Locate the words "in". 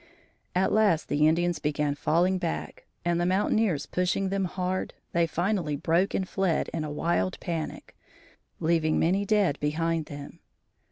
6.73-6.83